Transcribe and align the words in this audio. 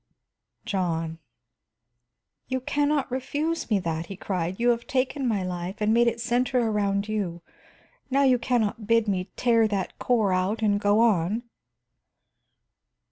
"John" 0.65 1.19
"You 2.49 2.59
can 2.59 2.89
not 2.89 3.11
refuse 3.11 3.69
me 3.69 3.77
that," 3.81 4.07
he 4.07 4.15
cried. 4.17 4.59
"You 4.59 4.69
have 4.69 4.87
taken 4.87 5.27
my 5.27 5.43
life 5.43 5.75
and 5.79 5.93
made 5.93 6.07
it 6.07 6.19
center 6.19 6.57
around 6.59 7.07
you, 7.07 7.43
now 8.09 8.23
you 8.23 8.39
can 8.39 8.61
not 8.61 8.87
bid 8.87 9.07
me 9.07 9.29
tear 9.35 9.67
that 9.67 9.99
core 9.99 10.33
out 10.33 10.63
and 10.63 10.79
go 10.81 11.01
on." 11.01 11.43